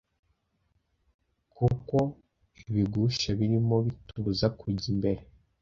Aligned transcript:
kukw 1.53 1.91
ibigusha 2.67 3.29
birimo 3.39 3.75
bitubuza 3.85 4.45
kujya 4.59 4.87
imbere. 4.93 5.21